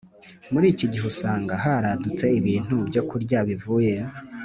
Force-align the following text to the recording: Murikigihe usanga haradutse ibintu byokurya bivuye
Murikigihe 0.51 1.05
usanga 1.11 1.53
haradutse 1.63 2.25
ibintu 2.39 2.75
byokurya 2.89 3.39
bivuye 3.47 3.93